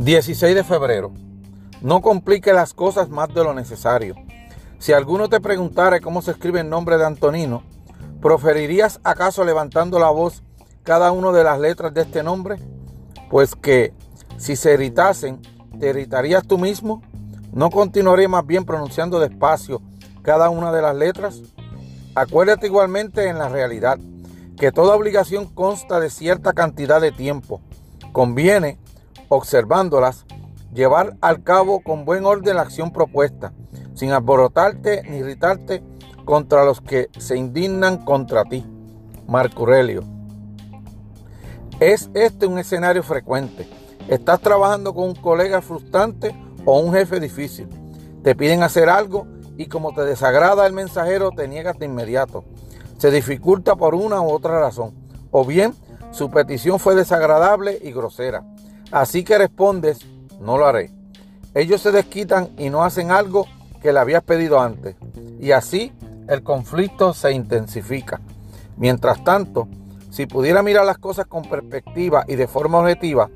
[0.00, 1.12] 16 de febrero.
[1.82, 4.14] No complique las cosas más de lo necesario.
[4.78, 7.62] Si alguno te preguntara cómo se escribe el nombre de Antonino,
[8.22, 10.42] ¿proferirías acaso levantando la voz
[10.84, 12.56] cada una de las letras de este nombre?
[13.28, 13.92] Pues que
[14.38, 15.42] si se irritasen,
[15.78, 17.02] ¿te irritarías tú mismo?
[17.52, 19.82] ¿No continuaría más bien pronunciando despacio
[20.22, 21.42] cada una de las letras?
[22.14, 23.98] Acuérdate igualmente en la realidad
[24.56, 27.60] que toda obligación consta de cierta cantidad de tiempo.
[28.12, 28.78] Conviene
[29.30, 30.26] observándolas,
[30.74, 33.54] llevar al cabo con buen orden la acción propuesta,
[33.94, 35.82] sin alborotarte ni irritarte
[36.24, 38.66] contra los que se indignan contra ti.
[39.26, 40.02] Marco Aurelio.
[41.78, 43.66] ¿Es este un escenario frecuente?
[44.08, 46.34] ¿Estás trabajando con un colega frustrante
[46.64, 47.68] o un jefe difícil?
[48.22, 52.44] Te piden hacer algo y como te desagrada el mensajero te niegas de inmediato.
[52.98, 54.92] Se dificulta por una u otra razón.
[55.30, 55.74] O bien
[56.10, 58.42] su petición fue desagradable y grosera.
[58.90, 60.00] Así que respondes,
[60.40, 60.90] no lo haré.
[61.54, 63.46] Ellos se desquitan y no hacen algo
[63.82, 64.96] que le habías pedido antes.
[65.40, 65.92] Y así
[66.28, 68.20] el conflicto se intensifica.
[68.76, 69.68] Mientras tanto,
[70.10, 73.30] si pudiera mirar las cosas con perspectiva y de forma objetiva,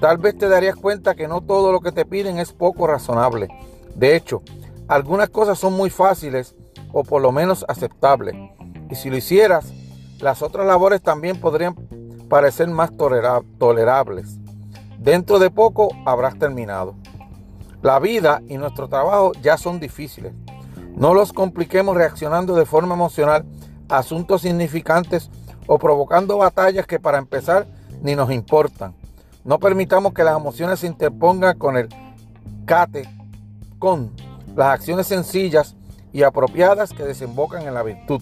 [0.00, 3.48] tal vez te darías cuenta que no todo lo que te piden es poco razonable.
[3.94, 4.42] De hecho,
[4.88, 6.54] algunas cosas son muy fáciles
[6.92, 8.34] o por lo menos aceptables.
[8.90, 9.72] Y si lo hicieras,
[10.20, 11.74] las otras labores también podrían
[12.28, 12.90] parecer más
[13.58, 14.38] tolerables.
[14.98, 16.94] Dentro de poco habrás terminado.
[17.82, 20.32] La vida y nuestro trabajo ya son difíciles.
[20.96, 23.44] No los compliquemos reaccionando de forma emocional
[23.88, 25.30] a asuntos significantes
[25.68, 27.68] o provocando batallas que para empezar
[28.02, 28.94] ni nos importan.
[29.44, 31.88] No permitamos que las emociones se interpongan con el
[32.66, 33.08] cate,
[33.78, 34.10] con
[34.56, 35.76] las acciones sencillas
[36.12, 38.20] y apropiadas que desembocan en la virtud.